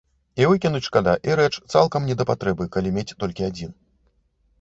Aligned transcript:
І 0.43 0.45
выкінуць 0.51 0.85
шкада, 0.87 1.11
і 1.29 1.35
рэч 1.39 1.51
цалкам 1.73 2.07
не 2.11 2.15
да 2.21 2.25
патрэбы, 2.31 2.67
калі 2.77 2.95
мець 2.97 3.15
толькі 3.25 3.47
адзін. 3.49 3.71